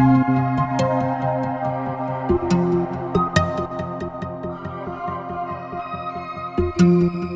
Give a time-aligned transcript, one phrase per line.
[0.00, 0.28] thank
[6.80, 7.29] you.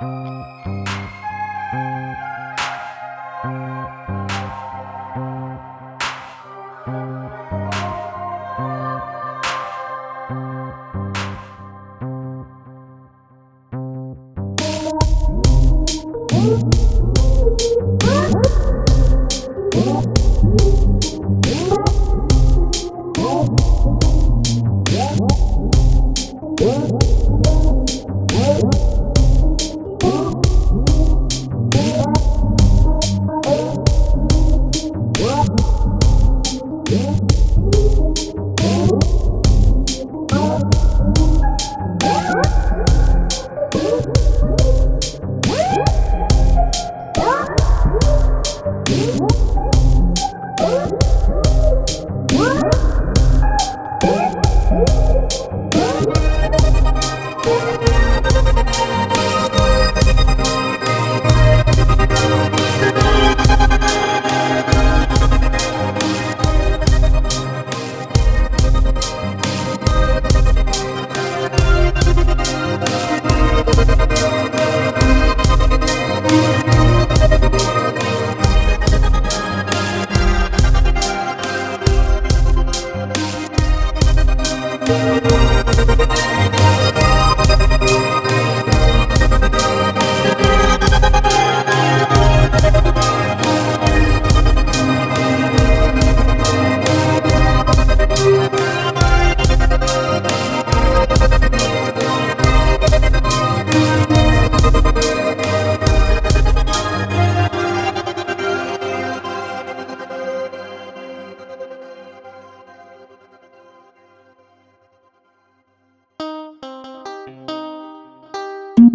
[0.00, 0.50] Música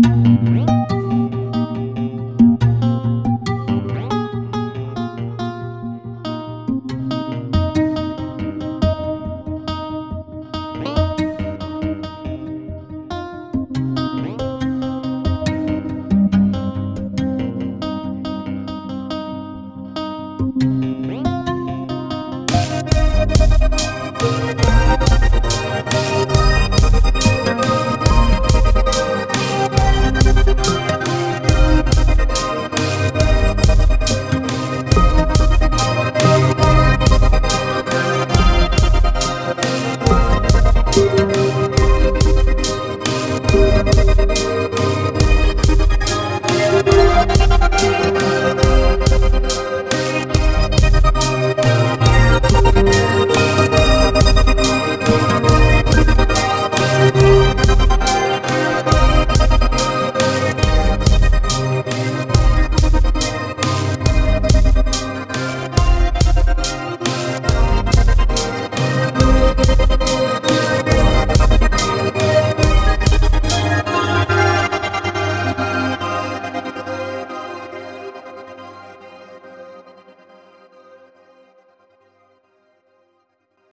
[0.08, 0.85] Música